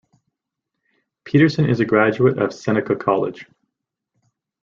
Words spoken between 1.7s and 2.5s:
a graduate